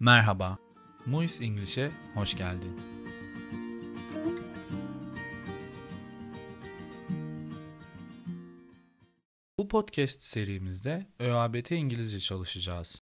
[0.00, 0.58] Merhaba,
[1.06, 2.80] Muis English'e hoş geldin.
[9.58, 13.02] Bu podcast serimizde ÖABT İngilizce çalışacağız.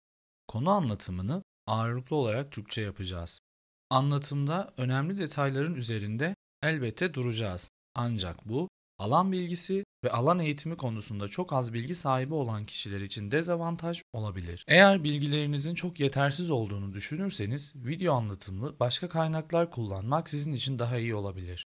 [0.48, 3.42] Konu anlatımını ağırlıklı olarak Türkçe yapacağız.
[3.90, 7.70] Anlatımda önemli detayların üzerinde elbette duracağız.
[7.96, 8.70] Ancak bu
[9.02, 14.66] alan bilgisi ve alan eğitimi konusunda çok az bilgi sahibi olan kişiler için dezavantaj olabilir.
[14.68, 21.16] Eğer bilgilerinizin çok yetersiz olduğunu düşünürseniz video anlatımlı başka kaynaklar kullanmak sizin için daha iyi
[21.16, 21.66] olabilir.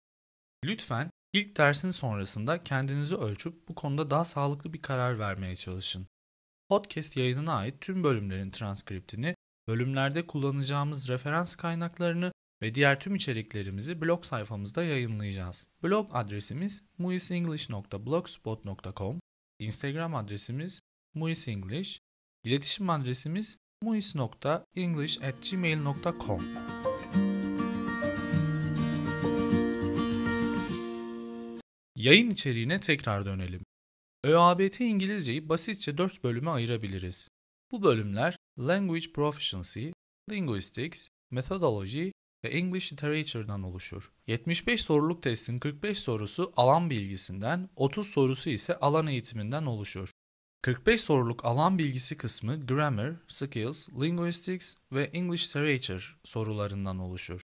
[0.65, 6.07] Lütfen ilk dersin sonrasında kendinizi ölçüp bu konuda daha sağlıklı bir karar vermeye çalışın.
[6.69, 9.35] Podcast yayınına ait tüm bölümlerin transkriptini,
[9.69, 15.69] bölümlerde kullanacağımız referans kaynaklarını ve diğer tüm içeriklerimizi blog sayfamızda yayınlayacağız.
[15.83, 19.21] Blog adresimiz muisenglish.blogspot.com,
[19.59, 20.81] Instagram adresimiz
[21.15, 22.01] muisenglish,
[22.45, 26.45] iletişim adresimiz muis.english@gmail.com.
[31.97, 33.63] Yayın içeriğine tekrar dönelim.
[34.25, 37.29] ÖABT İngilizceyi basitçe 4 bölüme ayırabiliriz.
[37.73, 39.89] Bu bölümler Language Proficiency,
[40.31, 42.11] Linguistics, Methodology
[42.45, 44.13] ve English Literature'dan oluşur.
[44.27, 50.11] 75 soruluk testin 45 sorusu alan bilgisinden, 30 sorusu ise alan eğitiminden oluşur.
[50.63, 57.41] 45 soruluk alan bilgisi kısmı Grammar, Skills, Linguistics ve English Literature sorularından oluşur.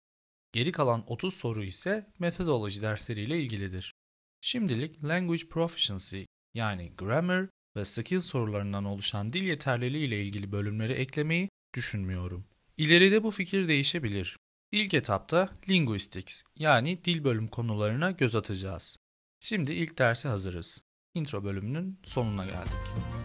[0.54, 3.94] Geri kalan 30 soru ise metodoloji dersleriyle ilgilidir.
[4.42, 11.50] Şimdilik Language Proficiency yani Grammar ve Skills sorularından oluşan dil yeterliliği ile ilgili bölümleri eklemeyi
[11.76, 12.46] düşünmüyorum.
[12.78, 14.38] İleride bu fikir değişebilir.
[14.72, 18.98] İlk etapta linguistics yani dil bölüm konularına göz atacağız.
[19.40, 20.84] Şimdi ilk derse hazırız.
[21.14, 23.21] Intro bölümünün sonuna geldik.